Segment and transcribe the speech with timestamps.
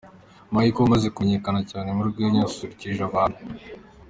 [0.53, 3.39] Michael Umaze kumenyekana cyane mu rwenya yasusurukije abantu.